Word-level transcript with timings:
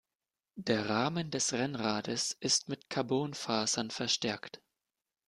Der 0.55 0.89
Rahmen 0.89 1.29
des 1.29 1.53
Rennrades 1.53 2.31
ist 2.39 2.69
mit 2.69 2.89
Carbonfasern 2.89 3.91
verstärkt. 3.91 4.59